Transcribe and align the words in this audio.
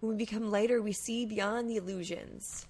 When 0.00 0.12
we 0.12 0.16
become 0.16 0.50
lighter, 0.50 0.82
we 0.82 0.92
see 0.92 1.24
beyond 1.24 1.70
the 1.70 1.76
illusions. 1.76 2.66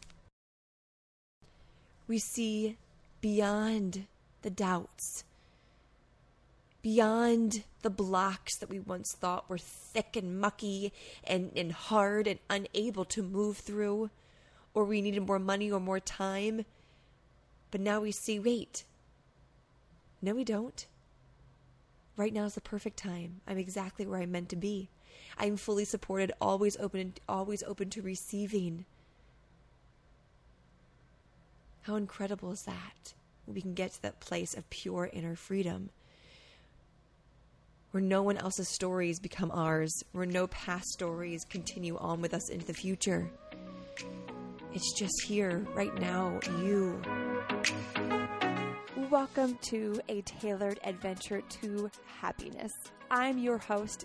We 2.06 2.18
see 2.18 2.76
beyond 3.20 4.06
the 4.42 4.50
doubts, 4.50 5.24
beyond 6.82 7.64
the 7.82 7.90
blocks 7.90 8.56
that 8.56 8.70
we 8.70 8.78
once 8.78 9.12
thought 9.12 9.50
were 9.50 9.58
thick 9.58 10.14
and 10.14 10.40
mucky 10.40 10.92
and, 11.24 11.50
and 11.56 11.72
hard 11.72 12.28
and 12.28 12.38
unable 12.48 13.04
to 13.06 13.22
move 13.22 13.56
through, 13.56 14.10
or 14.72 14.84
we 14.84 15.02
needed 15.02 15.26
more 15.26 15.40
money 15.40 15.70
or 15.70 15.80
more 15.80 15.98
time. 15.98 16.64
But 17.72 17.80
now 17.80 18.00
we 18.00 18.12
see 18.12 18.38
wait, 18.38 18.84
no, 20.22 20.34
we 20.34 20.44
don't. 20.44 20.86
Right 22.16 22.32
now 22.32 22.44
is 22.44 22.54
the 22.54 22.60
perfect 22.60 22.96
time. 22.96 23.40
I'm 23.46 23.58
exactly 23.58 24.06
where 24.06 24.20
I'm 24.20 24.32
meant 24.32 24.48
to 24.50 24.56
be. 24.56 24.88
I'm 25.38 25.56
fully 25.56 25.84
supported, 25.84 26.32
always 26.40 26.76
open, 26.78 27.14
always 27.28 27.62
open 27.64 27.90
to 27.90 28.02
receiving. 28.02 28.84
How 31.82 31.96
incredible 31.96 32.52
is 32.52 32.62
that? 32.66 33.14
We 33.46 33.60
can 33.60 33.74
get 33.74 33.92
to 33.92 34.02
that 34.02 34.20
place 34.20 34.54
of 34.56 34.68
pure 34.70 35.08
inner 35.12 35.36
freedom 35.36 35.90
where 37.96 38.02
no 38.02 38.22
one 38.22 38.36
else's 38.36 38.68
stories 38.68 39.18
become 39.18 39.50
ours, 39.52 39.90
where 40.12 40.26
no 40.26 40.46
past 40.48 40.86
stories 40.88 41.46
continue 41.48 41.96
on 41.96 42.20
with 42.20 42.34
us 42.34 42.50
into 42.50 42.66
the 42.66 42.74
future. 42.74 43.30
It's 44.74 44.92
just 44.98 45.14
here, 45.24 45.64
right 45.74 45.94
now, 45.98 46.38
you. 46.60 47.00
Welcome 49.08 49.58
to 49.68 49.98
a 50.10 50.20
tailored 50.22 50.78
adventure 50.84 51.40
to 51.40 51.90
happiness. 52.20 52.72
I'm 53.10 53.38
your 53.38 53.56
host, 53.56 54.04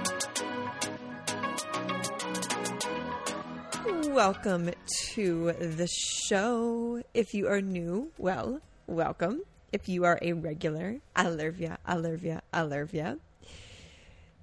Welcome 4.13 4.71
to 5.13 5.53
the 5.53 5.87
show. 6.27 7.01
If 7.13 7.33
you 7.33 7.47
are 7.47 7.61
new, 7.61 8.11
well, 8.17 8.59
welcome. 8.85 9.41
If 9.71 9.87
you 9.87 10.03
are 10.03 10.19
a 10.21 10.33
regular, 10.33 10.97
I 11.15 11.29
love 11.29 11.61
ya. 11.61 13.15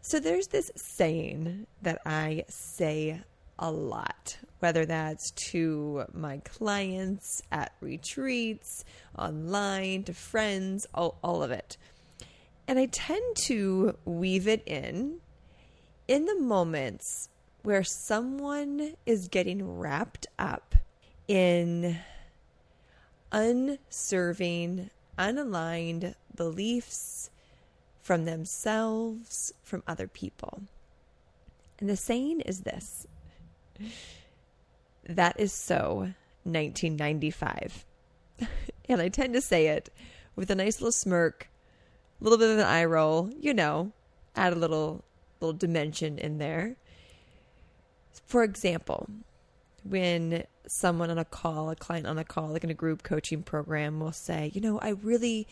So 0.00 0.20
there's 0.20 0.46
this 0.46 0.70
saying 0.96 1.66
that 1.82 2.00
I 2.06 2.44
say 2.48 3.20
a 3.58 3.70
lot, 3.70 4.38
whether 4.60 4.86
that's 4.86 5.30
to 5.50 6.06
my 6.14 6.38
clients 6.38 7.42
at 7.52 7.72
retreats, 7.82 8.84
online, 9.18 10.04
to 10.04 10.14
friends, 10.14 10.86
all, 10.94 11.18
all 11.22 11.42
of 11.42 11.50
it. 11.50 11.76
And 12.66 12.78
I 12.78 12.86
tend 12.86 13.36
to 13.48 13.98
weave 14.06 14.48
it 14.48 14.62
in 14.66 15.20
in 16.08 16.24
the 16.24 16.40
moments 16.40 17.28
where 17.68 17.84
someone 17.84 18.94
is 19.04 19.28
getting 19.28 19.76
wrapped 19.76 20.26
up 20.38 20.74
in 21.28 21.98
unserving, 23.30 24.88
unaligned 25.18 26.14
beliefs 26.34 27.28
from 28.00 28.24
themselves, 28.24 29.52
from 29.62 29.82
other 29.86 30.08
people. 30.08 30.62
And 31.78 31.90
the 31.90 31.96
saying 31.98 32.40
is 32.40 32.60
this 32.60 33.06
that 35.06 35.38
is 35.38 35.52
so 35.52 36.14
1995. 36.44 37.84
and 38.88 39.02
I 39.02 39.10
tend 39.10 39.34
to 39.34 39.42
say 39.42 39.66
it 39.66 39.90
with 40.36 40.50
a 40.50 40.54
nice 40.54 40.80
little 40.80 40.90
smirk, 40.90 41.50
a 42.18 42.24
little 42.24 42.38
bit 42.38 42.48
of 42.48 42.60
an 42.60 42.64
eye 42.64 42.86
roll, 42.86 43.28
you 43.38 43.52
know, 43.52 43.92
add 44.34 44.54
a 44.54 44.56
little 44.56 45.04
little 45.38 45.52
dimension 45.52 46.16
in 46.16 46.38
there. 46.38 46.76
For 48.28 48.44
example, 48.44 49.08
when 49.84 50.44
someone 50.66 51.10
on 51.10 51.16
a 51.16 51.24
call, 51.24 51.70
a 51.70 51.76
client 51.76 52.06
on 52.06 52.18
a 52.18 52.24
call, 52.24 52.48
like 52.48 52.62
in 52.62 52.68
a 52.68 52.74
group 52.74 53.02
coaching 53.02 53.42
program, 53.42 54.00
will 54.00 54.12
say, 54.12 54.50
you 54.54 54.60
know, 54.60 54.78
I 54.78 54.90
really, 54.90 55.48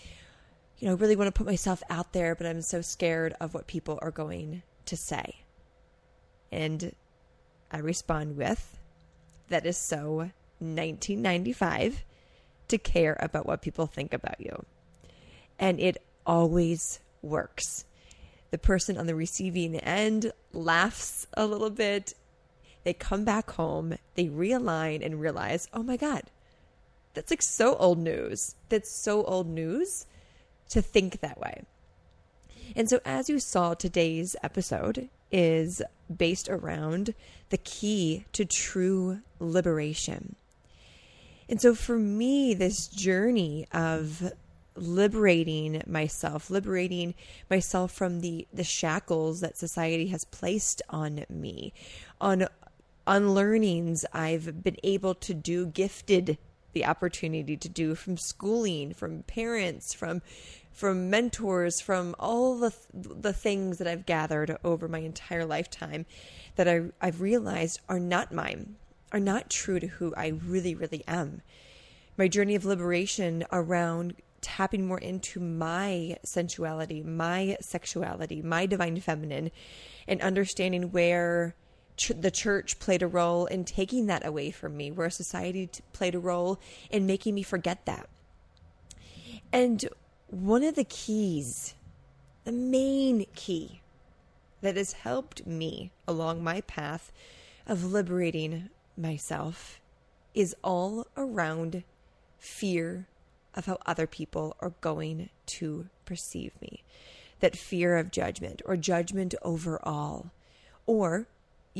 you 0.78 0.86
know, 0.86 0.94
really 0.94 1.16
want 1.16 1.28
to 1.28 1.32
put 1.32 1.46
myself 1.46 1.82
out 1.88 2.12
there, 2.12 2.34
but 2.34 2.46
I'm 2.46 2.60
so 2.60 2.82
scared 2.82 3.34
of 3.40 3.54
what 3.54 3.66
people 3.66 3.98
are 4.02 4.10
going 4.10 4.62
to 4.84 4.96
say. 4.96 5.36
And 6.52 6.94
I 7.72 7.78
respond 7.78 8.36
with, 8.36 8.78
that 9.48 9.64
is 9.64 9.78
so 9.78 10.30
1995 10.58 12.04
to 12.68 12.78
care 12.78 13.16
about 13.20 13.46
what 13.46 13.62
people 13.62 13.86
think 13.86 14.12
about 14.12 14.38
you. 14.38 14.66
And 15.58 15.80
it 15.80 15.96
always 16.26 17.00
works. 17.22 17.86
The 18.50 18.58
person 18.58 18.98
on 18.98 19.06
the 19.06 19.14
receiving 19.14 19.76
end 19.76 20.32
laughs 20.52 21.26
a 21.32 21.46
little 21.46 21.70
bit. 21.70 22.14
They 22.86 22.94
come 22.94 23.24
back 23.24 23.50
home, 23.50 23.98
they 24.14 24.26
realign 24.26 25.04
and 25.04 25.20
realize, 25.20 25.66
oh 25.72 25.82
my 25.82 25.96
God, 25.96 26.22
that's 27.14 27.32
like 27.32 27.42
so 27.42 27.74
old 27.78 27.98
news. 27.98 28.54
That's 28.68 28.88
so 28.88 29.24
old 29.24 29.48
news 29.48 30.06
to 30.68 30.80
think 30.80 31.18
that 31.18 31.40
way. 31.40 31.64
And 32.76 32.88
so, 32.88 33.00
as 33.04 33.28
you 33.28 33.40
saw, 33.40 33.74
today's 33.74 34.36
episode 34.40 35.08
is 35.32 35.82
based 36.16 36.48
around 36.48 37.14
the 37.48 37.56
key 37.56 38.24
to 38.34 38.44
true 38.44 39.18
liberation. 39.40 40.36
And 41.48 41.60
so, 41.60 41.74
for 41.74 41.98
me, 41.98 42.54
this 42.54 42.86
journey 42.86 43.66
of 43.72 44.32
liberating 44.76 45.82
myself, 45.88 46.50
liberating 46.50 47.14
myself 47.50 47.90
from 47.90 48.20
the, 48.20 48.46
the 48.52 48.62
shackles 48.62 49.40
that 49.40 49.56
society 49.56 50.06
has 50.08 50.24
placed 50.24 50.82
on 50.88 51.24
me, 51.28 51.72
on 52.20 52.46
unlearnings 53.06 54.04
I've 54.12 54.62
been 54.62 54.76
able 54.82 55.14
to 55.14 55.34
do, 55.34 55.66
gifted 55.66 56.38
the 56.72 56.84
opportunity 56.84 57.56
to 57.56 57.68
do 57.68 57.94
from 57.94 58.16
schooling, 58.16 58.92
from 58.92 59.22
parents, 59.22 59.94
from 59.94 60.22
from 60.72 61.08
mentors, 61.08 61.80
from 61.80 62.14
all 62.18 62.58
the 62.58 62.72
the 62.92 63.32
things 63.32 63.78
that 63.78 63.86
I've 63.86 64.04
gathered 64.04 64.58
over 64.62 64.88
my 64.88 64.98
entire 64.98 65.46
lifetime 65.46 66.04
that 66.56 66.68
I, 66.68 66.82
I've 67.00 67.22
realized 67.22 67.80
are 67.88 67.98
not 67.98 68.32
mine, 68.32 68.76
are 69.10 69.20
not 69.20 69.48
true 69.48 69.80
to 69.80 69.86
who 69.86 70.14
I 70.16 70.28
really, 70.28 70.74
really 70.74 71.02
am. 71.08 71.40
My 72.18 72.28
journey 72.28 72.54
of 72.54 72.64
liberation 72.64 73.44
around 73.52 74.16
tapping 74.42 74.86
more 74.86 74.98
into 74.98 75.40
my 75.40 76.18
sensuality, 76.22 77.02
my 77.02 77.56
sexuality, 77.60 78.42
my 78.42 78.66
divine 78.66 79.00
feminine, 79.00 79.50
and 80.06 80.20
understanding 80.20 80.92
where 80.92 81.54
ch- 81.96 82.12
the 82.18 82.30
church 82.30 82.78
played 82.78 83.02
a 83.02 83.06
role 83.06 83.46
in 83.46 83.64
taking 83.64 84.06
that 84.06 84.26
away 84.26 84.50
from 84.50 84.76
me, 84.76 84.90
where 84.90 85.10
society 85.10 85.66
t- 85.66 85.82
played 85.92 86.14
a 86.14 86.18
role 86.18 86.58
in 86.90 87.06
making 87.06 87.34
me 87.34 87.42
forget 87.42 87.84
that. 87.86 88.08
And 89.52 89.88
one 90.28 90.62
of 90.62 90.74
the 90.74 90.84
keys, 90.84 91.74
the 92.44 92.52
main 92.52 93.26
key 93.34 93.80
that 94.60 94.76
has 94.76 94.92
helped 94.92 95.46
me 95.46 95.92
along 96.06 96.42
my 96.42 96.60
path 96.62 97.12
of 97.66 97.84
liberating 97.84 98.70
myself 98.96 99.80
is 100.34 100.54
all 100.62 101.06
around 101.16 101.82
fear 102.38 103.06
of 103.54 103.66
how 103.66 103.78
other 103.86 104.06
people 104.06 104.56
are 104.60 104.74
going 104.80 105.30
to 105.46 105.88
perceive 106.04 106.52
me. 106.60 106.84
That 107.40 107.56
fear 107.56 107.96
of 107.96 108.10
judgment 108.10 108.62
or 108.64 108.76
judgment 108.76 109.34
overall, 109.42 110.30
or 110.86 111.26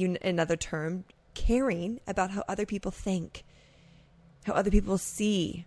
in 0.04 0.18
another 0.22 0.56
term, 0.56 1.04
caring 1.34 2.00
about 2.06 2.30
how 2.30 2.44
other 2.48 2.66
people 2.66 2.90
think, 2.90 3.44
how 4.44 4.52
other 4.52 4.70
people 4.70 4.98
see. 4.98 5.64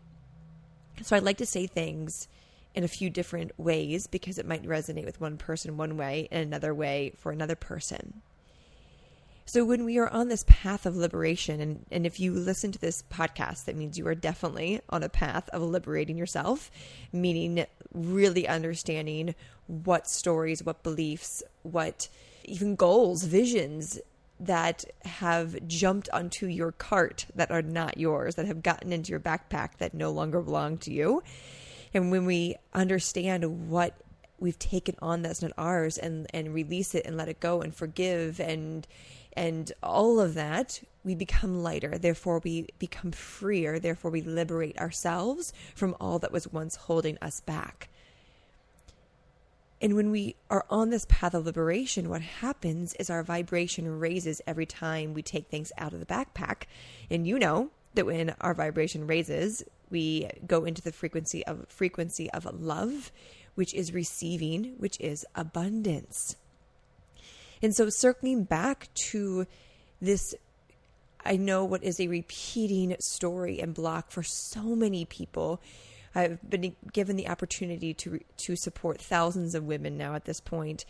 So 1.01 1.15
I'd 1.15 1.23
like 1.23 1.37
to 1.37 1.45
say 1.45 1.67
things 1.67 2.27
in 2.75 2.83
a 2.83 2.87
few 2.87 3.09
different 3.09 3.51
ways 3.57 4.07
because 4.07 4.37
it 4.37 4.45
might 4.45 4.63
resonate 4.63 5.05
with 5.05 5.19
one 5.19 5.37
person 5.37 5.77
one 5.77 5.97
way 5.97 6.27
and 6.31 6.43
another 6.43 6.73
way 6.73 7.13
for 7.17 7.31
another 7.31 7.55
person. 7.55 8.21
So 9.45 9.65
when 9.65 9.83
we 9.83 9.97
are 9.97 10.07
on 10.07 10.27
this 10.27 10.45
path 10.47 10.85
of 10.85 10.95
liberation, 10.95 11.59
and, 11.59 11.83
and 11.89 12.05
if 12.05 12.19
you 12.19 12.33
listen 12.33 12.71
to 12.71 12.79
this 12.79 13.03
podcast, 13.11 13.65
that 13.65 13.75
means 13.75 13.97
you 13.97 14.05
are 14.05 14.13
definitely 14.13 14.79
on 14.89 15.01
a 15.01 15.09
path 15.09 15.49
of 15.49 15.63
liberating 15.63 16.17
yourself, 16.17 16.69
meaning 17.11 17.65
really 17.91 18.47
understanding 18.47 19.33
what 19.65 20.07
stories, 20.07 20.63
what 20.63 20.83
beliefs, 20.83 21.41
what 21.63 22.09
even 22.43 22.75
goals, 22.75 23.23
visions 23.23 23.99
that 24.39 24.85
have 25.03 25.67
jumped 25.67 26.09
onto 26.09 26.47
your 26.47 26.71
cart 26.71 27.25
that 27.35 27.51
are 27.51 27.61
not 27.61 27.97
yours, 27.97 28.35
that 28.35 28.45
have 28.45 28.63
gotten 28.63 28.93
into 28.93 29.11
your 29.11 29.19
backpack 29.19 29.77
that 29.77 29.93
no 29.93 30.11
longer 30.11 30.41
belong 30.41 30.77
to 30.79 30.93
you. 30.93 31.21
And 31.93 32.11
when 32.11 32.25
we 32.25 32.55
understand 32.73 33.69
what 33.69 33.95
we've 34.39 34.59
taken 34.59 34.95
on 35.01 35.21
that's 35.21 35.41
not 35.41 35.51
ours 35.57 35.97
and 35.97 36.25
and 36.33 36.53
release 36.53 36.95
it 36.95 37.05
and 37.05 37.17
let 37.17 37.27
it 37.27 37.41
go 37.41 37.61
and 37.61 37.75
forgive 37.75 38.39
and 38.39 38.87
and 39.33 39.71
all 39.83 40.19
of 40.19 40.33
that, 40.33 40.81
we 41.03 41.15
become 41.15 41.61
lighter. 41.61 41.97
Therefore, 41.97 42.41
we 42.43 42.67
become 42.79 43.11
freer. 43.11 43.79
Therefore, 43.79 44.11
we 44.11 44.21
liberate 44.21 44.77
ourselves 44.79 45.53
from 45.75 45.95
all 45.99 46.19
that 46.19 46.31
was 46.31 46.51
once 46.51 46.75
holding 46.75 47.17
us 47.21 47.39
back. 47.39 47.88
And 49.81 49.95
when 49.95 50.11
we 50.11 50.35
are 50.49 50.65
on 50.69 50.89
this 50.89 51.05
path 51.07 51.33
of 51.33 51.45
liberation, 51.45 52.09
what 52.09 52.21
happens 52.21 52.93
is 52.95 53.09
our 53.09 53.23
vibration 53.23 53.99
raises 53.99 54.41
every 54.45 54.65
time 54.65 55.13
we 55.13 55.21
take 55.21 55.47
things 55.47 55.71
out 55.77 55.93
of 55.93 55.99
the 55.99 56.05
backpack. 56.05 56.63
And 57.09 57.25
you 57.25 57.39
know 57.39 57.69
that 57.93 58.05
when 58.05 58.35
our 58.41 58.53
vibration 58.53 59.07
raises, 59.07 59.63
we 59.89 60.29
go 60.45 60.65
into 60.65 60.81
the 60.81 60.91
frequency 60.91 61.45
of 61.45 61.65
frequency 61.69 62.29
of 62.31 62.45
love, 62.61 63.11
which 63.55 63.73
is 63.73 63.93
receiving, 63.93 64.75
which 64.77 64.99
is 64.99 65.25
abundance. 65.33 66.35
And 67.61 67.75
so, 67.75 67.89
circling 67.89 68.43
back 68.43 68.89
to 69.09 69.45
this, 70.01 70.35
I 71.25 71.35
know 71.35 71.65
what 71.65 71.83
is 71.83 71.99
a 71.99 72.07
repeating 72.07 72.95
story 72.99 73.59
and 73.59 73.73
block 73.73 74.11
for 74.11 74.23
so 74.23 74.75
many 74.75 75.05
people. 75.05 75.61
I've 76.15 76.39
been 76.49 76.75
given 76.93 77.15
the 77.15 77.27
opportunity 77.27 77.93
to 77.95 78.19
to 78.37 78.55
support 78.55 79.01
thousands 79.01 79.55
of 79.55 79.63
women 79.63 79.97
now 79.97 80.15
at 80.15 80.25
this 80.25 80.39
point, 80.39 80.85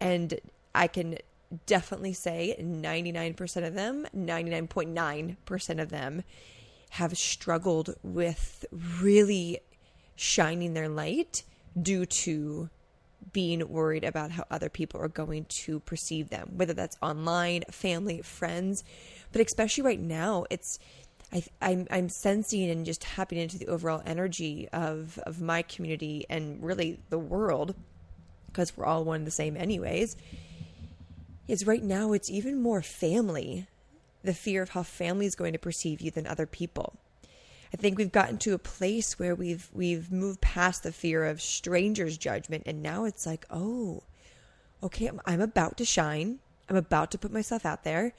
and 0.00 0.38
I 0.74 0.86
can 0.86 1.18
definitely 1.66 2.12
say 2.12 2.56
99% 2.60 3.66
of 3.66 3.74
them, 3.74 4.06
99.9% 4.16 5.82
of 5.82 5.88
them 5.88 6.24
have 6.90 7.16
struggled 7.16 7.94
with 8.02 8.64
really 9.00 9.60
shining 10.16 10.74
their 10.74 10.88
light 10.88 11.44
due 11.80 12.06
to 12.06 12.70
being 13.32 13.66
worried 13.68 14.04
about 14.04 14.30
how 14.32 14.44
other 14.50 14.68
people 14.68 15.00
are 15.00 15.08
going 15.08 15.44
to 15.46 15.80
perceive 15.80 16.28
them, 16.28 16.50
whether 16.56 16.72
that's 16.72 16.96
online, 17.02 17.62
family, 17.70 18.20
friends, 18.22 18.84
but 19.32 19.40
especially 19.40 19.82
right 19.82 20.00
now, 20.00 20.44
it's 20.50 20.78
I, 21.32 21.44
I'm 21.60 21.86
I'm 21.90 22.08
sensing 22.08 22.70
and 22.70 22.86
just 22.86 23.02
tapping 23.02 23.38
into 23.38 23.58
the 23.58 23.68
overall 23.68 24.02
energy 24.06 24.68
of 24.72 25.18
of 25.26 25.40
my 25.40 25.62
community 25.62 26.26
and 26.30 26.62
really 26.62 27.00
the 27.10 27.18
world, 27.18 27.74
because 28.46 28.76
we're 28.76 28.84
all 28.84 29.04
one 29.04 29.16
and 29.16 29.26
the 29.26 29.32
same 29.32 29.56
anyways. 29.56 30.16
Is 31.46 31.66
right 31.66 31.82
now 31.82 32.12
it's 32.12 32.30
even 32.30 32.62
more 32.62 32.82
family, 32.82 33.66
the 34.22 34.32
fear 34.32 34.62
of 34.62 34.70
how 34.70 34.82
family 34.82 35.26
is 35.26 35.34
going 35.34 35.52
to 35.52 35.58
perceive 35.58 36.00
you 36.00 36.10
than 36.10 36.26
other 36.26 36.46
people. 36.46 36.94
I 37.72 37.76
think 37.76 37.98
we've 37.98 38.12
gotten 38.12 38.38
to 38.38 38.54
a 38.54 38.58
place 38.58 39.18
where 39.18 39.34
we've 39.34 39.68
we've 39.72 40.12
moved 40.12 40.40
past 40.40 40.84
the 40.84 40.92
fear 40.92 41.24
of 41.24 41.42
strangers' 41.42 42.16
judgment, 42.16 42.62
and 42.66 42.82
now 42.82 43.04
it's 43.04 43.26
like, 43.26 43.44
oh, 43.50 44.04
okay, 44.82 45.06
I'm, 45.06 45.20
I'm 45.26 45.40
about 45.40 45.76
to 45.78 45.84
shine. 45.84 46.38
I'm 46.68 46.76
about 46.76 47.10
to 47.10 47.18
put 47.18 47.32
myself 47.32 47.66
out 47.66 47.84
there, 47.84 48.14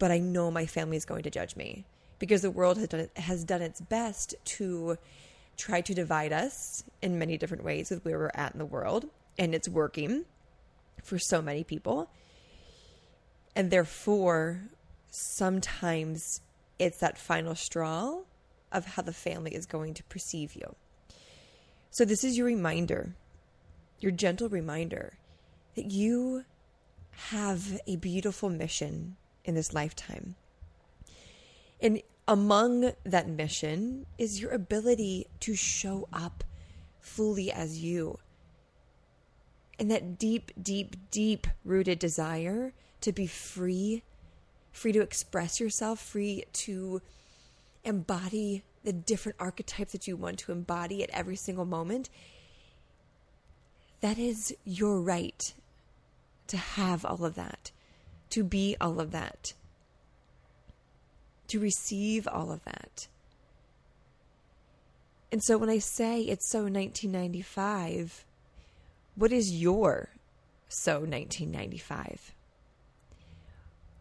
but 0.00 0.10
I 0.10 0.18
know 0.18 0.50
my 0.50 0.66
family 0.66 0.96
is 0.96 1.04
going 1.04 1.22
to 1.22 1.30
judge 1.30 1.54
me 1.54 1.84
because 2.18 2.42
the 2.42 2.50
world 2.50 2.78
has 2.78 2.88
done 2.88 3.08
has 3.14 3.44
done 3.44 3.62
its 3.62 3.80
best 3.80 4.34
to 4.56 4.96
try 5.56 5.82
to 5.82 5.94
divide 5.94 6.32
us 6.32 6.82
in 7.02 7.18
many 7.18 7.36
different 7.36 7.62
ways 7.62 7.90
with 7.90 8.04
where 8.04 8.18
we're 8.18 8.30
at 8.34 8.52
in 8.52 8.58
the 8.58 8.66
world, 8.66 9.06
and 9.38 9.54
it's 9.54 9.68
working 9.68 10.24
for 11.04 11.18
so 11.18 11.40
many 11.40 11.62
people, 11.62 12.10
and 13.54 13.70
therefore 13.70 14.62
sometimes 15.10 16.40
it's 16.78 16.98
that 16.98 17.18
final 17.18 17.54
straw 17.54 18.20
of 18.72 18.86
how 18.86 19.02
the 19.02 19.12
family 19.12 19.54
is 19.54 19.66
going 19.66 19.92
to 19.94 20.04
perceive 20.04 20.54
you. 20.54 20.74
So, 21.90 22.04
this 22.06 22.24
is 22.24 22.38
your 22.38 22.46
reminder, 22.46 23.14
your 23.98 24.12
gentle 24.12 24.48
reminder 24.48 25.18
that 25.74 25.90
you 25.90 26.44
have 27.10 27.80
a 27.86 27.96
beautiful 27.96 28.48
mission 28.48 29.16
in 29.44 29.54
this 29.54 29.72
lifetime. 29.72 30.36
And 31.80 32.02
among 32.28 32.92
that 33.04 33.28
mission 33.28 34.06
is 34.18 34.40
your 34.40 34.52
ability 34.52 35.26
to 35.40 35.54
show 35.54 36.08
up 36.12 36.44
fully 37.00 37.50
as 37.50 37.82
you. 37.82 38.18
And 39.78 39.90
that 39.90 40.18
deep, 40.18 40.52
deep, 40.62 40.96
deep 41.10 41.46
rooted 41.64 41.98
desire 41.98 42.74
to 43.00 43.12
be 43.12 43.26
free, 43.26 44.02
free 44.70 44.92
to 44.92 45.00
express 45.00 45.58
yourself, 45.58 45.98
free 45.98 46.44
to 46.52 47.00
embody 47.82 48.62
the 48.84 48.92
different 48.92 49.36
archetypes 49.40 49.92
that 49.92 50.06
you 50.06 50.16
want 50.16 50.38
to 50.38 50.52
embody 50.52 51.02
at 51.02 51.10
every 51.10 51.36
single 51.36 51.64
moment, 51.64 52.10
that 54.00 54.18
is 54.18 54.54
your 54.64 55.00
right 55.00 55.54
to 56.46 56.56
have 56.56 57.04
all 57.04 57.24
of 57.24 57.34
that, 57.34 57.70
to 58.30 58.44
be 58.44 58.76
all 58.80 59.00
of 59.00 59.12
that, 59.12 59.54
to 61.48 61.60
receive 61.60 62.26
all 62.26 62.50
of 62.50 62.64
that. 62.64 63.08
And 65.32 65.42
so 65.42 65.58
when 65.58 65.70
I 65.70 65.78
say 65.78 66.22
it's 66.22 66.48
so 66.48 66.60
1995, 66.60 68.24
what 69.14 69.32
is 69.32 69.52
your 69.60 70.10
so 70.68 70.94
1995? 71.00 72.34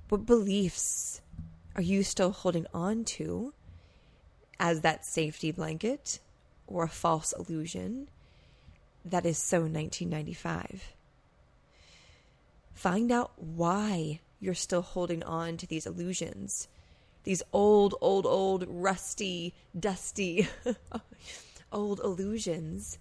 What 0.10 0.26
beliefs 0.26 1.22
are 1.76 1.81
you 1.81 2.04
still 2.04 2.31
holding 2.31 2.66
on 2.74 3.04
to 3.06 3.54
as 4.60 4.81
that 4.81 5.06
safety 5.06 5.52
blanket 5.52 6.19
or 6.68 6.83
a 6.83 6.90
false 6.90 7.33
illusion 7.33 8.09
that 9.06 9.26
is 9.26 9.38
so 9.38 9.62
1995. 9.62 10.94
Find 12.80 13.12
out 13.12 13.33
why 13.36 14.21
you're 14.40 14.54
still 14.54 14.81
holding 14.81 15.21
on 15.24 15.57
to 15.57 15.68
these 15.68 15.86
illusions, 15.86 16.69
these 17.26 17.44
old, 17.52 17.94
old, 18.00 18.26
old, 18.26 18.64
rusty, 18.69 19.54
dusty, 19.78 20.48
old 21.74 22.00
illusions. 22.00 22.98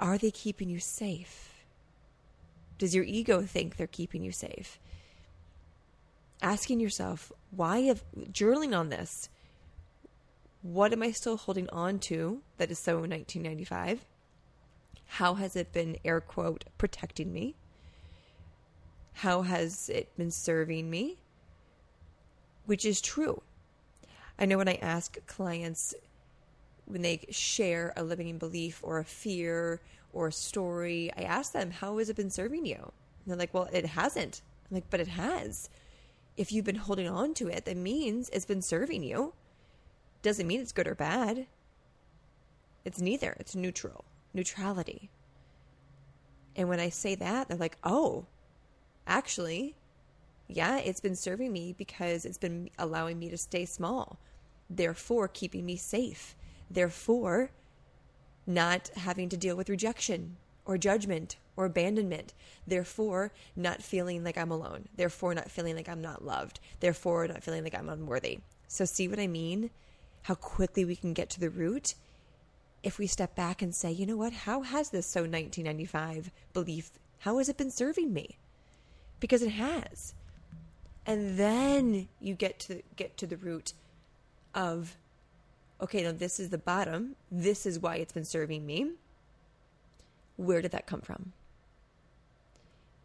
Are 0.00 0.16
they 0.16 0.30
keeping 0.30 0.70
you 0.70 0.80
safe? 0.80 1.52
Does 2.78 2.94
your 2.94 3.04
ego 3.04 3.42
think 3.42 3.76
they're 3.76 3.86
keeping 3.86 4.22
you 4.22 4.32
safe? 4.32 4.78
asking 6.40 6.80
yourself, 6.80 7.30
why 7.50 7.80
have 7.80 8.02
journaling 8.32 8.74
on 8.74 8.88
this? 8.88 9.28
What 10.62 10.94
am 10.94 11.02
I 11.02 11.12
still 11.12 11.36
holding 11.36 11.68
on 11.68 11.98
to 12.00 12.40
that 12.56 12.70
is 12.70 12.78
so 12.78 12.94
1995? 12.94 14.06
How 15.16 15.34
has 15.34 15.56
it 15.56 15.72
been, 15.72 15.98
air 16.06 16.22
quote, 16.22 16.64
protecting 16.78 17.34
me? 17.34 17.54
How 19.12 19.42
has 19.42 19.90
it 19.90 20.16
been 20.16 20.30
serving 20.30 20.88
me? 20.88 21.18
Which 22.64 22.86
is 22.86 23.02
true. 23.02 23.42
I 24.38 24.46
know 24.46 24.56
when 24.56 24.68
I 24.68 24.76
ask 24.76 25.18
clients 25.26 25.94
when 26.86 27.02
they 27.02 27.26
share 27.28 27.92
a 27.94 28.02
limiting 28.02 28.38
belief 28.38 28.80
or 28.82 28.98
a 28.98 29.04
fear 29.04 29.82
or 30.14 30.28
a 30.28 30.32
story, 30.32 31.12
I 31.14 31.22
ask 31.22 31.52
them, 31.52 31.72
How 31.72 31.98
has 31.98 32.08
it 32.08 32.16
been 32.16 32.30
serving 32.30 32.64
you? 32.64 32.76
And 32.76 33.26
they're 33.26 33.36
like, 33.36 33.52
Well, 33.52 33.68
it 33.70 33.84
hasn't. 33.84 34.40
I'm 34.70 34.76
like, 34.76 34.88
But 34.88 35.00
it 35.00 35.08
has 35.08 35.68
if 36.38 36.50
you've 36.50 36.64
been 36.64 36.76
holding 36.76 37.06
on 37.06 37.34
to 37.34 37.48
it, 37.48 37.66
that 37.66 37.76
means 37.76 38.30
it's 38.30 38.46
been 38.46 38.62
serving 38.62 39.02
you. 39.02 39.34
Doesn't 40.22 40.46
mean 40.46 40.62
it's 40.62 40.72
good 40.72 40.88
or 40.88 40.94
bad. 40.94 41.46
It's 42.84 42.98
neither. 42.98 43.36
It's 43.38 43.54
neutral. 43.54 44.06
Neutrality. 44.34 45.10
And 46.56 46.68
when 46.68 46.80
I 46.80 46.88
say 46.88 47.14
that, 47.14 47.48
they're 47.48 47.56
like, 47.56 47.78
oh, 47.82 48.26
actually, 49.06 49.76
yeah, 50.48 50.78
it's 50.78 51.00
been 51.00 51.16
serving 51.16 51.52
me 51.52 51.74
because 51.76 52.24
it's 52.24 52.38
been 52.38 52.70
allowing 52.78 53.18
me 53.18 53.30
to 53.30 53.38
stay 53.38 53.64
small, 53.64 54.18
therefore, 54.68 55.28
keeping 55.28 55.64
me 55.64 55.76
safe, 55.76 56.36
therefore, 56.70 57.50
not 58.46 58.90
having 58.96 59.28
to 59.28 59.36
deal 59.36 59.56
with 59.56 59.68
rejection 59.68 60.36
or 60.64 60.76
judgment 60.76 61.36
or 61.56 61.64
abandonment. 61.66 62.34
Therefore, 62.66 63.32
not 63.56 63.82
feeling 63.82 64.24
like 64.24 64.36
I'm 64.38 64.50
alone. 64.50 64.88
Therefore, 64.96 65.34
not 65.34 65.50
feeling 65.50 65.76
like 65.76 65.88
I'm 65.88 66.02
not 66.02 66.24
loved. 66.24 66.60
Therefore, 66.80 67.26
not 67.28 67.42
feeling 67.42 67.64
like 67.64 67.74
I'm 67.74 67.88
unworthy. 67.88 68.40
So, 68.68 68.84
see 68.84 69.08
what 69.08 69.18
I 69.18 69.26
mean? 69.26 69.70
How 70.22 70.34
quickly 70.34 70.84
we 70.84 70.96
can 70.96 71.12
get 71.12 71.30
to 71.30 71.40
the 71.40 71.50
root 71.50 71.94
if 72.82 72.98
we 72.98 73.06
step 73.06 73.34
back 73.34 73.62
and 73.62 73.74
say, 73.74 73.90
you 73.90 74.06
know 74.06 74.16
what? 74.16 74.32
How 74.32 74.62
has 74.62 74.90
this 74.90 75.06
so 75.06 75.20
1995 75.20 76.30
belief, 76.52 76.90
how 77.20 77.38
has 77.38 77.48
it 77.48 77.56
been 77.56 77.70
serving 77.70 78.12
me? 78.12 78.38
Because 79.20 79.42
it 79.42 79.50
has. 79.50 80.14
And 81.06 81.38
then 81.38 82.08
you 82.20 82.34
get 82.34 82.58
to 82.60 82.82
get 82.96 83.16
to 83.18 83.26
the 83.26 83.36
root 83.36 83.72
of 84.54 84.96
okay, 85.80 86.02
now 86.04 86.12
this 86.12 86.38
is 86.38 86.50
the 86.50 86.58
bottom. 86.58 87.16
This 87.30 87.66
is 87.66 87.80
why 87.80 87.96
it's 87.96 88.12
been 88.12 88.24
serving 88.24 88.64
me. 88.64 88.92
Where 90.36 90.62
did 90.62 90.70
that 90.70 90.86
come 90.86 91.00
from? 91.00 91.32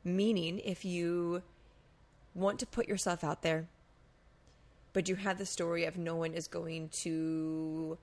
Meaning, 0.03 0.60
if 0.60 0.86
you 0.86 1.41
want 2.36 2.60
to 2.60 2.65
put 2.67 2.88
yourself 2.88 3.24
out 3.24 3.41
there, 3.41 3.67
but 4.93 5.10
you 5.10 5.15
have 5.15 5.38
the 5.38 5.46
story 5.46 5.86
of 5.86 5.98
no 5.98 6.15
one 6.15 6.34
is 6.34 6.48
going 6.48 6.89
to 6.89 7.98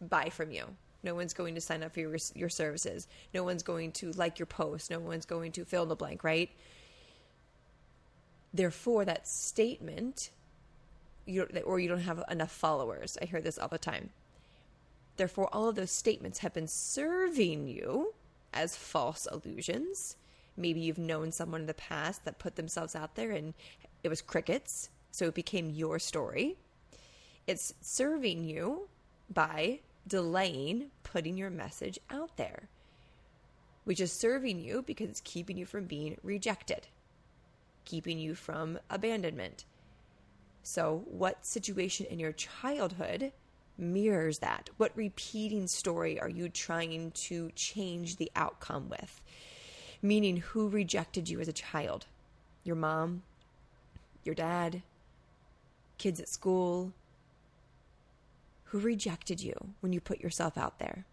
buy 0.00 0.28
from 0.28 0.50
you. 0.50 0.76
No 1.08 1.14
one's 1.14 1.32
going 1.32 1.54
to 1.54 1.60
sign 1.62 1.82
up 1.82 1.94
for 1.94 2.00
your, 2.00 2.18
your 2.34 2.50
services. 2.50 3.08
No 3.32 3.42
one's 3.42 3.62
going 3.62 3.92
to 3.92 4.12
like 4.12 4.38
your 4.38 4.44
post. 4.44 4.90
No 4.90 5.00
one's 5.00 5.24
going 5.24 5.52
to 5.52 5.64
fill 5.64 5.84
in 5.84 5.88
the 5.88 5.96
blank, 5.96 6.22
right? 6.22 6.50
Therefore, 8.52 9.06
that 9.06 9.26
statement, 9.26 10.28
you 11.24 11.48
or 11.64 11.80
you 11.80 11.88
don't 11.88 12.02
have 12.02 12.22
enough 12.30 12.50
followers. 12.50 13.16
I 13.22 13.24
hear 13.24 13.40
this 13.40 13.58
all 13.58 13.68
the 13.68 13.78
time. 13.78 14.10
Therefore, 15.16 15.48
all 15.50 15.66
of 15.66 15.76
those 15.76 15.90
statements 15.90 16.40
have 16.40 16.52
been 16.52 16.68
serving 16.68 17.68
you 17.68 18.12
as 18.52 18.76
false 18.76 19.26
illusions. 19.32 20.16
Maybe 20.58 20.80
you've 20.80 20.98
known 20.98 21.32
someone 21.32 21.62
in 21.62 21.66
the 21.68 21.72
past 21.72 22.26
that 22.26 22.38
put 22.38 22.56
themselves 22.56 22.94
out 22.94 23.14
there 23.14 23.30
and 23.30 23.54
it 24.02 24.10
was 24.10 24.20
crickets, 24.20 24.90
so 25.10 25.28
it 25.28 25.34
became 25.34 25.70
your 25.70 25.98
story. 25.98 26.58
It's 27.46 27.72
serving 27.80 28.44
you 28.44 28.88
by 29.30 29.80
delaying 30.08 30.90
putting 31.02 31.36
your 31.36 31.50
message 31.50 31.98
out 32.10 32.36
there, 32.36 32.68
which 33.84 34.00
is 34.00 34.12
serving 34.12 34.58
you 34.58 34.82
because 34.82 35.08
it's 35.10 35.20
keeping 35.22 35.56
you 35.56 35.66
from 35.66 35.84
being 35.84 36.16
rejected, 36.22 36.88
keeping 37.84 38.18
you 38.18 38.34
from 38.34 38.78
abandonment. 38.90 39.64
So, 40.62 41.04
what 41.06 41.46
situation 41.46 42.06
in 42.06 42.18
your 42.18 42.32
childhood 42.32 43.32
mirrors 43.78 44.40
that? 44.40 44.70
What 44.76 44.92
repeating 44.96 45.66
story 45.66 46.20
are 46.20 46.28
you 46.28 46.48
trying 46.48 47.12
to 47.12 47.50
change 47.54 48.16
the 48.16 48.30
outcome 48.34 48.88
with? 48.88 49.22
Meaning, 50.02 50.38
who 50.38 50.68
rejected 50.68 51.28
you 51.28 51.40
as 51.40 51.48
a 51.48 51.52
child? 51.52 52.06
Your 52.64 52.76
mom? 52.76 53.22
Your 54.24 54.34
dad? 54.34 54.82
Kids 55.96 56.20
at 56.20 56.28
school? 56.28 56.92
Who 58.70 58.80
rejected 58.80 59.40
you 59.40 59.54
when 59.80 59.92
you 59.92 60.00
put 60.00 60.20
yourself 60.20 60.58
out 60.58 60.78
there? 60.78 61.06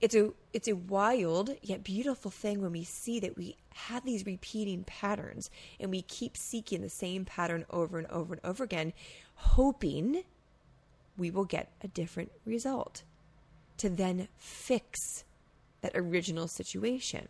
It's 0.00 0.14
a 0.14 0.30
it's 0.52 0.68
a 0.68 0.76
wild 0.76 1.50
yet 1.60 1.82
beautiful 1.82 2.30
thing 2.30 2.62
when 2.62 2.72
we 2.72 2.84
see 2.84 3.18
that 3.20 3.36
we 3.36 3.56
have 3.74 4.04
these 4.04 4.24
repeating 4.24 4.84
patterns 4.84 5.50
and 5.80 5.90
we 5.90 6.02
keep 6.02 6.36
seeking 6.36 6.82
the 6.82 6.88
same 6.88 7.24
pattern 7.24 7.66
over 7.70 7.98
and 7.98 8.06
over 8.06 8.34
and 8.34 8.44
over 8.44 8.62
again 8.62 8.92
hoping 9.34 10.22
we 11.16 11.30
will 11.30 11.44
get 11.44 11.72
a 11.82 11.88
different 11.88 12.30
result 12.46 13.02
to 13.78 13.88
then 13.88 14.28
fix 14.36 15.24
that 15.80 15.92
original 15.94 16.48
situation. 16.48 17.28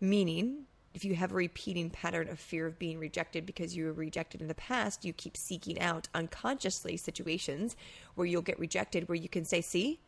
Meaning, 0.00 0.66
if 0.96 1.04
you 1.04 1.14
have 1.14 1.30
a 1.30 1.34
repeating 1.34 1.90
pattern 1.90 2.26
of 2.26 2.40
fear 2.40 2.66
of 2.66 2.78
being 2.78 2.98
rejected 2.98 3.44
because 3.44 3.76
you 3.76 3.84
were 3.84 3.92
rejected 3.92 4.40
in 4.40 4.48
the 4.48 4.54
past, 4.54 5.04
you 5.04 5.12
keep 5.12 5.36
seeking 5.36 5.78
out 5.78 6.08
unconsciously 6.14 6.96
situations 6.96 7.76
where 8.14 8.26
you'll 8.26 8.40
get 8.40 8.58
rejected, 8.58 9.06
where 9.06 9.16
you 9.16 9.28
can 9.28 9.44
say, 9.44 9.60
See, 9.60 10.00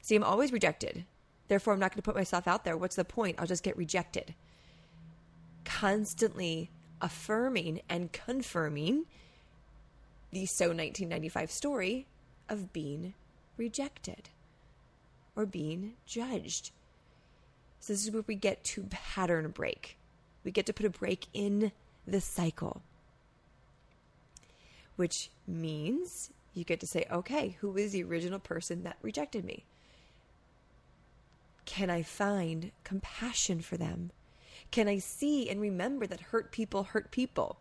see, 0.00 0.16
I'm 0.16 0.24
always 0.24 0.50
rejected. 0.50 1.04
Therefore, 1.48 1.74
I'm 1.74 1.78
not 1.78 1.90
going 1.90 1.98
to 1.98 2.02
put 2.02 2.16
myself 2.16 2.48
out 2.48 2.64
there. 2.64 2.74
What's 2.74 2.96
the 2.96 3.04
point? 3.04 3.36
I'll 3.38 3.46
just 3.46 3.62
get 3.62 3.76
rejected. 3.76 4.34
Constantly 5.66 6.70
affirming 7.02 7.82
and 7.90 8.10
confirming 8.10 9.04
the 10.30 10.46
so 10.46 10.68
1995 10.68 11.50
story 11.50 12.06
of 12.48 12.72
being 12.72 13.12
rejected 13.58 14.30
or 15.36 15.44
being 15.44 15.96
judged. 16.06 16.70
So, 17.78 17.92
this 17.92 18.06
is 18.06 18.10
where 18.10 18.24
we 18.26 18.36
get 18.36 18.64
to 18.64 18.84
pattern 18.84 19.50
break. 19.50 19.98
We 20.44 20.50
get 20.50 20.66
to 20.66 20.72
put 20.72 20.86
a 20.86 20.90
break 20.90 21.26
in 21.32 21.72
the 22.06 22.20
cycle, 22.20 22.82
which 24.96 25.30
means 25.46 26.30
you 26.54 26.64
get 26.64 26.80
to 26.80 26.86
say, 26.86 27.06
okay, 27.10 27.56
who 27.60 27.76
is 27.76 27.92
the 27.92 28.02
original 28.02 28.38
person 28.38 28.82
that 28.84 28.96
rejected 29.02 29.44
me? 29.44 29.64
Can 31.64 31.90
I 31.90 32.02
find 32.02 32.72
compassion 32.84 33.60
for 33.60 33.76
them? 33.76 34.10
Can 34.70 34.88
I 34.88 34.98
see 34.98 35.48
and 35.48 35.60
remember 35.60 36.06
that 36.06 36.20
hurt 36.20 36.52
people 36.52 36.84
hurt 36.84 37.10
people? 37.10 37.58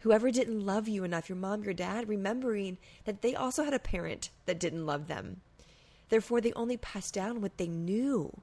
whoever 0.00 0.30
didn't 0.30 0.66
love 0.66 0.88
you 0.88 1.04
enough, 1.04 1.28
your 1.28 1.36
mom, 1.36 1.62
your 1.62 1.74
dad, 1.74 2.08
remembering 2.08 2.78
that 3.04 3.22
they 3.22 3.34
also 3.34 3.64
had 3.64 3.74
a 3.74 3.78
parent 3.78 4.30
that 4.46 4.58
didn't 4.58 4.86
love 4.86 5.06
them. 5.06 5.40
Therefore, 6.08 6.40
they 6.40 6.52
only 6.54 6.76
passed 6.76 7.14
down 7.14 7.40
what 7.40 7.56
they 7.56 7.68
knew. 7.68 8.40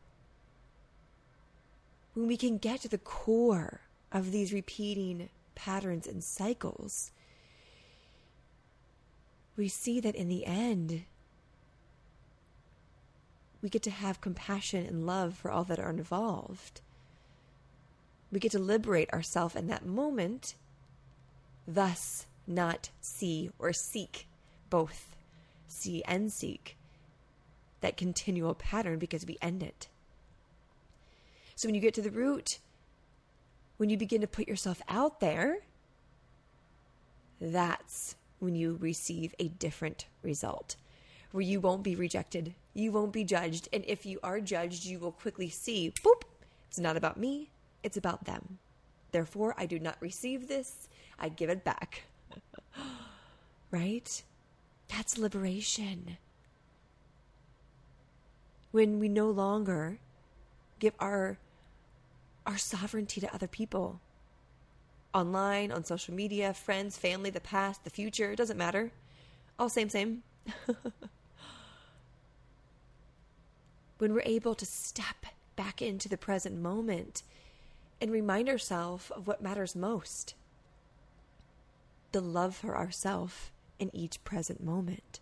When 2.18 2.26
we 2.26 2.36
can 2.36 2.58
get 2.58 2.82
to 2.82 2.88
the 2.88 2.98
core 2.98 3.82
of 4.12 4.32
these 4.32 4.52
repeating 4.52 5.30
patterns 5.54 6.08
and 6.08 6.24
cycles, 6.24 7.12
we 9.56 9.68
see 9.68 10.00
that 10.00 10.16
in 10.16 10.28
the 10.28 10.44
end, 10.48 11.04
we 13.62 13.70
get 13.70 13.84
to 13.84 13.92
have 13.92 14.20
compassion 14.20 14.84
and 14.84 15.06
love 15.06 15.36
for 15.36 15.52
all 15.52 15.64
that 15.66 15.78
are 15.78 15.92
involved. 15.92 16.82
We 18.32 18.40
get 18.40 18.54
to 18.54 18.60
liberate 18.60 19.14
ourselves 19.14 19.56
in 19.56 19.68
that 19.68 19.86
moment 19.86 20.56
thus 21.68 22.26
not 22.48 22.90
see 23.00 23.52
or 23.60 23.72
seek 23.74 24.28
both 24.72 25.16
see 25.68 26.04
and 26.06 26.34
seek 26.34 26.80
that 27.82 27.96
continual 27.96 28.56
pattern 28.56 28.98
because 28.98 29.28
we 29.28 29.38
end 29.40 29.62
it. 29.62 29.88
So 31.58 31.68
when 31.68 31.74
you 31.74 31.82
get 31.82 31.96
to 31.96 32.04
the 32.04 32.12
root, 32.12 32.60
when 33.78 33.90
you 33.90 33.98
begin 33.98 34.22
to 34.22 34.28
put 34.28 34.48
yourself 34.48 34.80
out 34.88 35.22
there, 35.22 35.62
that's 37.42 38.16
when 38.38 38.54
you 38.54 38.78
receive 38.80 39.34
a 39.40 39.48
different 39.48 40.06
result 40.22 40.76
where 41.32 41.42
you 41.42 41.60
won't 41.60 41.82
be 41.82 41.96
rejected, 41.96 42.54
you 42.76 42.92
won't 42.92 43.12
be 43.12 43.24
judged, 43.24 43.70
and 43.74 43.84
if 43.88 44.06
you 44.06 44.20
are 44.22 44.40
judged, 44.40 44.86
you 44.86 45.00
will 45.00 45.12
quickly 45.12 45.50
see, 45.50 45.92
boop, 46.04 46.22
it's 46.70 46.78
not 46.78 46.96
about 46.96 47.18
me, 47.18 47.50
it's 47.82 47.98
about 47.98 48.26
them. 48.26 48.60
Therefore, 49.12 49.56
I 49.58 49.66
do 49.66 49.80
not 49.80 49.98
receive 50.00 50.48
this. 50.48 50.88
I 51.18 51.30
give 51.30 51.50
it 51.50 51.64
back. 51.64 52.04
right? 53.72 54.24
That's 54.90 55.18
liberation. 55.18 56.18
When 58.70 59.00
we 59.00 59.10
no 59.10 59.32
longer 59.32 59.98
give 60.78 60.94
our 61.00 61.40
our 62.48 62.58
sovereignty 62.58 63.22
to 63.22 63.34
other 63.34 63.48
people. 63.48 64.02
Online, 65.14 65.72
on 65.72 65.84
social 65.84 66.14
media, 66.14 66.54
friends, 66.54 66.98
family, 66.98 67.30
the 67.30 67.40
past, 67.40 67.84
the 67.84 67.90
future, 67.90 68.32
it 68.32 68.38
doesn't 68.38 68.58
matter. 68.58 68.92
All 69.60 69.70
same 69.70 69.90
same. 69.90 70.24
when 73.98 74.14
we're 74.14 74.22
able 74.26 74.56
to 74.56 74.66
step 74.66 75.26
back 75.56 75.82
into 75.82 76.08
the 76.08 76.18
present 76.18 76.56
moment 76.56 77.24
and 78.00 78.12
remind 78.12 78.48
ourselves 78.48 79.10
of 79.12 79.28
what 79.28 79.42
matters 79.42 79.76
most 79.76 80.36
the 82.14 82.22
love 82.22 82.56
for 82.56 82.78
ourselves 82.78 83.52
in 83.80 83.94
each 83.94 84.24
present 84.24 84.64
moment. 84.64 85.20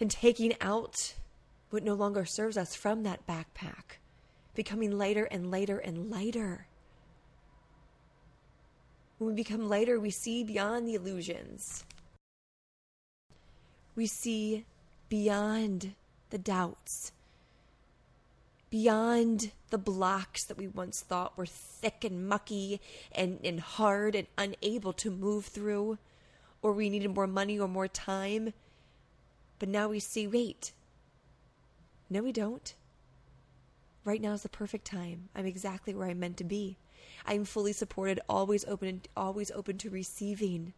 And 0.00 0.10
taking 0.10 0.54
out 0.60 1.14
what 1.70 1.84
no 1.84 1.94
longer 1.94 2.24
serves 2.24 2.56
us 2.56 2.74
from 2.74 3.02
that 3.02 3.26
backpack, 3.26 3.98
becoming 4.54 4.96
lighter 4.96 5.24
and 5.24 5.50
lighter 5.50 5.78
and 5.78 6.10
lighter. 6.10 6.66
When 9.18 9.30
we 9.30 9.34
become 9.34 9.68
lighter, 9.68 9.98
we 9.98 10.10
see 10.10 10.44
beyond 10.44 10.88
the 10.88 10.94
illusions. 10.94 11.84
We 13.94 14.06
see 14.06 14.64
beyond 15.08 15.94
the 16.30 16.38
doubts 16.38 17.12
beyond 18.74 19.52
the 19.70 19.78
blocks 19.78 20.42
that 20.42 20.58
we 20.58 20.66
once 20.66 21.00
thought 21.00 21.38
were 21.38 21.46
thick 21.46 22.02
and 22.02 22.26
mucky 22.28 22.80
and, 23.12 23.38
and 23.44 23.60
hard 23.60 24.16
and 24.16 24.26
unable 24.36 24.92
to 24.92 25.12
move 25.12 25.44
through, 25.44 25.96
or 26.60 26.72
we 26.72 26.90
needed 26.90 27.14
more 27.14 27.28
money 27.28 27.56
or 27.56 27.68
more 27.68 27.86
time. 27.86 28.52
But 29.60 29.68
now 29.68 29.86
we 29.86 30.00
see 30.00 30.26
wait, 30.26 30.72
No, 32.10 32.24
we 32.24 32.32
don't. 32.32 32.74
Right 34.04 34.20
now 34.20 34.32
is 34.32 34.42
the 34.42 34.48
perfect 34.48 34.84
time. 34.84 35.28
I'm 35.34 35.46
exactly 35.46 35.94
where 35.94 36.08
I'm 36.08 36.20
meant 36.20 36.36
to 36.38 36.44
be. 36.44 36.76
I'm 37.26 37.44
fully 37.44 37.72
supported, 37.72 38.20
always 38.28 38.64
open, 38.66 39.02
always 39.16 39.50
open 39.52 39.78
to 39.78 39.90
receiving. 39.90 40.74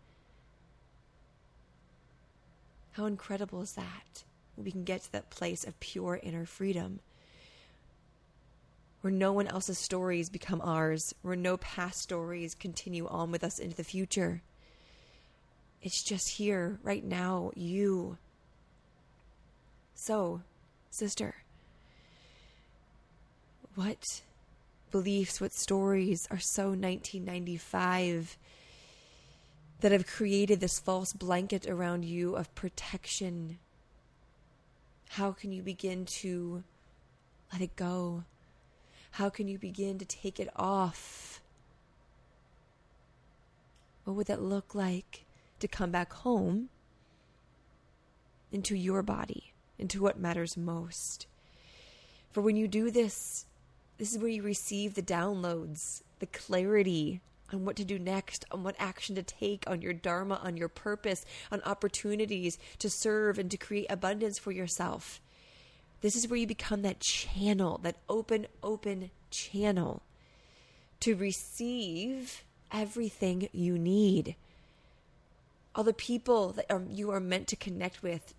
How 2.92 3.06
incredible 3.06 3.62
is 3.62 3.72
that? 3.72 4.24
We 4.56 4.70
can 4.70 4.84
get 4.84 5.02
to 5.02 5.12
that 5.12 5.30
place 5.30 5.64
of 5.64 5.78
pure 5.80 6.20
inner 6.22 6.46
freedom 6.46 7.00
where 9.06 9.12
no 9.12 9.32
one 9.32 9.46
else's 9.46 9.78
stories 9.78 10.28
become 10.28 10.60
ours, 10.62 11.14
where 11.22 11.36
no 11.36 11.56
past 11.58 12.00
stories 12.00 12.56
continue 12.56 13.06
on 13.06 13.30
with 13.30 13.44
us 13.44 13.60
into 13.60 13.76
the 13.76 13.84
future. 13.84 14.42
It's 15.80 16.02
just 16.02 16.30
here, 16.30 16.80
right 16.82 17.04
now, 17.04 17.52
you. 17.54 18.18
So, 19.94 20.42
sister, 20.90 21.36
what 23.76 24.22
beliefs, 24.90 25.38
what 25.38 25.52
stories 25.52 26.26
are 26.30 26.38
so 26.38 26.68
1995 26.68 28.38
that 29.80 29.92
have 29.92 30.06
created 30.06 30.60
this 30.60 30.80
false 30.80 31.12
blanket 31.12 31.66
around 31.68 32.04
you 32.04 32.34
of 32.34 32.52
protection? 32.54 33.58
How 35.10 35.30
can 35.30 35.52
you 35.52 35.62
begin 35.62 36.06
to 36.06 36.64
let 37.52 37.60
it 37.60 37.76
go? 37.76 38.24
How 39.12 39.28
can 39.28 39.46
you 39.46 39.58
begin 39.58 39.98
to 39.98 40.06
take 40.06 40.40
it 40.40 40.48
off? 40.56 41.42
What 44.04 44.16
would 44.16 44.26
that 44.28 44.40
look 44.40 44.74
like 44.74 45.26
to 45.60 45.68
come 45.68 45.90
back 45.90 46.14
home 46.14 46.70
into 48.50 48.74
your 48.74 49.02
body, 49.02 49.52
into 49.78 50.00
what 50.00 50.18
matters 50.18 50.56
most? 50.56 51.26
For 52.30 52.40
when 52.40 52.56
you 52.56 52.68
do 52.68 52.90
this, 52.90 53.44
this 53.98 54.12
is 54.12 54.18
where 54.18 54.30
you 54.30 54.42
receive 54.42 54.94
the 54.94 55.02
downloads, 55.02 56.02
the 56.18 56.26
clarity 56.26 57.20
on 57.52 57.64
what 57.64 57.76
to 57.76 57.84
do 57.84 57.98
next, 57.98 58.44
on 58.50 58.62
what 58.62 58.76
action 58.78 59.14
to 59.14 59.22
take, 59.22 59.64
on 59.66 59.80
your 59.80 59.92
dharma, 59.92 60.40
on 60.42 60.56
your 60.56 60.68
purpose, 60.68 61.24
on 61.50 61.62
opportunities 61.62 62.58
to 62.78 62.90
serve 62.90 63.38
and 63.38 63.50
to 63.50 63.56
create 63.56 63.86
abundance 63.88 64.38
for 64.38 64.52
yourself. 64.52 65.20
This 66.00 66.16
is 66.16 66.28
where 66.28 66.38
you 66.38 66.46
become 66.46 66.82
that 66.82 67.00
channel, 67.00 67.78
that 67.82 67.96
open, 68.08 68.46
open 68.62 69.10
channel 69.30 70.02
to 71.00 71.14
receive 71.14 72.44
everything 72.72 73.48
you 73.52 73.78
need. 73.78 74.36
All 75.74 75.84
the 75.84 75.92
people 75.92 76.52
that 76.52 76.66
are, 76.70 76.82
you 76.90 77.10
are 77.10 77.20
meant 77.20 77.48
to 77.48 77.56
connect 77.56 78.02
with, 78.02 78.34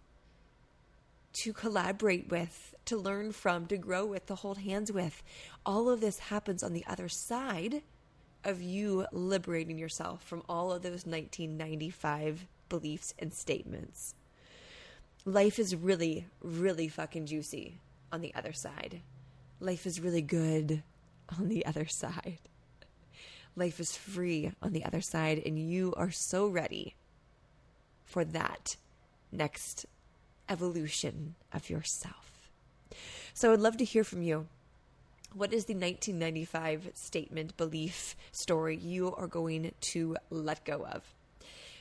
to 1.34 1.54
collaborate 1.54 2.30
with, 2.30 2.76
to 2.86 2.98
learn 2.98 3.32
from, 3.32 3.68
to 3.68 3.78
grow 3.78 4.06
with, 4.06 4.26
to 4.28 4.36
hold 4.36 4.60
hands 4.60 4.92
with. 4.92 5.22
All 5.66 5.90
of 5.90 6.02
this 6.02 6.20
happens 6.20 6.64
on 6.64 6.74
the 6.74 6.86
other 6.88 7.10
side 7.10 7.82
of 8.44 8.62
you 8.62 9.06
liberating 9.12 9.78
yourself 9.78 10.24
from 10.24 10.44
all 10.48 10.72
of 10.72 10.82
those 10.82 11.06
1995 11.06 12.48
beliefs 12.70 13.14
and 13.20 13.34
statements. 13.34 14.16
Life 15.26 15.60
is 15.60 15.76
really, 15.76 16.26
really 16.42 16.88
fucking 16.88 17.26
juicy 17.26 17.80
on 18.12 18.22
the 18.22 18.34
other 18.34 18.54
side. 18.54 19.02
Life 19.60 19.86
is 19.86 20.00
really 20.00 20.22
good 20.22 20.84
on 21.38 21.50
the 21.50 21.66
other 21.66 21.86
side. 21.86 22.40
Life 23.56 23.80
is 23.80 23.98
free 23.98 24.52
on 24.62 24.72
the 24.72 24.86
other 24.86 25.02
side, 25.02 25.42
and 25.46 25.60
you 25.60 25.94
are 25.98 26.12
so 26.12 26.48
ready 26.48 26.96
for 28.06 28.24
that 28.24 28.78
next 29.32 29.86
evolution 30.50 31.36
of 31.54 31.70
yourself. 31.70 32.50
So 33.34 33.54
I'd 33.54 33.60
love 33.60 33.78
to 33.78 33.86
hear 33.86 34.04
from 34.04 34.22
you. 34.22 34.48
What 35.34 35.54
is 35.54 35.66
the 35.66 35.74
1995 35.74 36.92
statement, 36.94 37.58
belief, 37.58 38.16
story 38.32 38.78
you 38.78 39.14
are 39.16 39.28
going 39.28 39.74
to 39.80 40.18
let 40.30 40.66
go 40.66 40.86
of? 40.86 41.14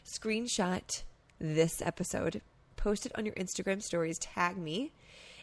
Screenshot 0.05 1.03
this 1.39 1.81
episode, 1.81 2.43
post 2.77 3.07
it 3.07 3.13
on 3.17 3.25
your 3.25 3.35
Instagram 3.35 3.83
stories, 3.83 4.19
tag 4.19 4.57
me, 4.57 4.93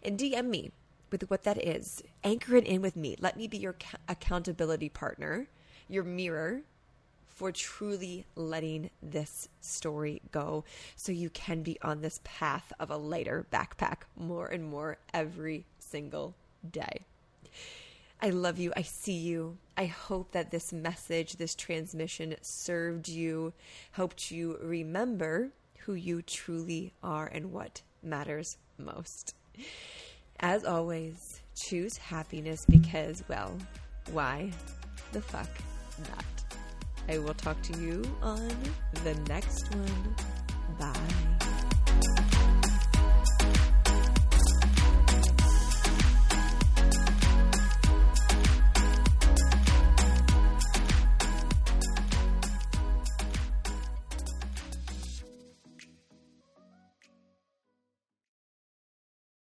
and 0.04 0.20
DM 0.20 0.48
me 0.48 0.72
with 1.12 1.30
what 1.30 1.44
that 1.44 1.64
is. 1.66 2.04
Anchor 2.24 2.58
it 2.58 2.66
in 2.66 2.82
with 2.82 2.96
me. 2.96 3.16
Let 3.20 3.38
me 3.38 3.48
be 3.48 3.58
your 3.58 3.76
accountability 4.08 4.90
partner, 4.90 5.48
your 5.88 6.04
mirror 6.04 6.62
for 7.34 7.52
truly 7.52 8.26
letting 8.36 8.90
this 9.02 9.50
story 9.62 10.22
go 10.32 10.64
so 10.96 11.12
you 11.12 11.30
can 11.30 11.64
be 11.64 11.78
on 11.82 12.02
this 12.02 12.20
path 12.24 12.72
of 12.80 12.92
a 12.92 12.98
lighter 12.98 13.46
backpack 13.52 14.04
more 14.16 14.48
and 14.48 14.64
more 14.64 14.98
every 15.14 15.66
single 15.80 16.36
day. 16.70 17.02
I 18.22 18.30
love 18.30 18.58
you. 18.58 18.72
I 18.78 18.84
see 18.84 19.18
you. 19.18 19.58
I 19.76 19.86
hope 19.86 20.32
that 20.32 20.52
this 20.52 20.72
message, 20.72 21.36
this 21.36 21.56
transmission 21.56 22.36
served 22.42 23.10
you, 23.10 23.52
helped 23.92 24.32
you 24.32 24.58
remember 24.62 25.50
who 25.80 25.94
you 25.94 26.22
truly 26.22 26.94
are 27.04 27.28
and 27.28 27.52
what 27.52 27.82
matters 28.02 28.58
most. 28.78 29.36
As 30.40 30.64
always, 30.64 31.42
choose 31.56 31.98
happiness 31.98 32.66
because, 32.66 33.24
well, 33.28 33.58
why 34.12 34.52
the 35.12 35.22
fuck 35.22 35.50
not? 36.10 36.33
I 37.10 37.18
will 37.18 37.34
talk 37.34 37.62
to 37.64 37.80
you 37.80 38.04
on 38.22 38.50
the 39.04 39.16
next 39.28 39.74
one. 39.76 40.16
Bye. 40.80 41.33